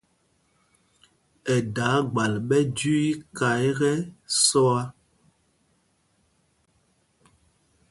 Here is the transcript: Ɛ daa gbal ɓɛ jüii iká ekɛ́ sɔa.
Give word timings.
Ɛ 1.53 1.55
daa 1.75 1.97
gbal 2.11 2.33
ɓɛ 2.47 2.57
jüii 2.77 3.11
iká 3.13 3.47
ekɛ́ 3.67 3.95
sɔa. 4.45 4.81